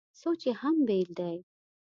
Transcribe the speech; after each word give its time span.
سوچ 0.19 0.41
یې 0.47 0.53
هم 0.61 0.75
بېل 0.87 1.09
دی. 1.19 1.35